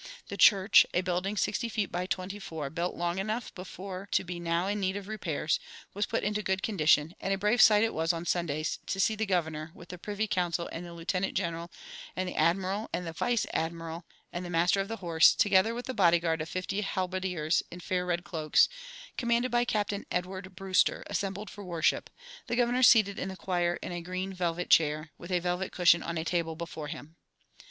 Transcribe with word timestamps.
The 0.29 0.37
church, 0.37 0.83
a 0.95 1.01
building 1.01 1.37
sixty 1.37 1.69
feet 1.69 1.91
by 1.91 2.07
twenty 2.07 2.39
four, 2.39 2.71
built 2.71 2.95
long 2.95 3.19
enough 3.19 3.53
before 3.53 4.09
to 4.13 4.23
be 4.23 4.39
now 4.39 4.65
in 4.65 4.79
need 4.79 4.97
of 4.97 5.07
repairs, 5.07 5.59
was 5.93 6.07
put 6.07 6.23
into 6.23 6.41
good 6.41 6.63
condition, 6.63 7.13
and 7.21 7.31
a 7.31 7.37
brave 7.37 7.61
sight 7.61 7.83
it 7.83 7.93
was 7.93 8.11
on 8.11 8.25
Sundays 8.25 8.79
to 8.87 8.99
see 8.99 9.13
the 9.13 9.27
Governor, 9.27 9.69
with 9.75 9.89
the 9.89 9.99
Privy 9.99 10.25
Council 10.25 10.67
and 10.71 10.83
the 10.83 10.93
Lieutenant 10.95 11.35
General 11.35 11.69
and 12.15 12.27
the 12.27 12.35
Admiral 12.35 12.89
and 12.91 13.05
the 13.05 13.13
Vice 13.13 13.45
Admiral 13.53 14.03
and 14.33 14.43
the 14.43 14.49
Master 14.49 14.81
of 14.81 14.87
the 14.87 14.97
Horse, 15.05 15.35
together 15.35 15.75
with 15.75 15.85
the 15.85 15.93
body 15.93 16.17
guard 16.17 16.41
of 16.41 16.49
fifty 16.49 16.81
halberdiers 16.81 17.61
in 17.69 17.79
fair 17.79 18.03
red 18.03 18.23
cloaks, 18.23 18.69
commanded 19.19 19.51
by 19.51 19.65
Captain 19.65 20.07
Edward 20.09 20.55
Brewster, 20.55 21.03
assembled 21.11 21.51
for 21.51 21.63
worship, 21.63 22.09
the 22.47 22.55
governor 22.55 22.81
seated 22.81 23.19
in 23.19 23.29
the 23.29 23.37
choir 23.37 23.75
in 23.83 23.91
a 23.91 24.01
green 24.01 24.33
velvet 24.33 24.71
chair, 24.71 25.11
with 25.19 25.29
a 25.31 25.37
velvet 25.37 25.71
cushion 25.71 26.01
on 26.01 26.17
a 26.17 26.25
table 26.25 26.55
before 26.55 26.87
him. 26.87 27.17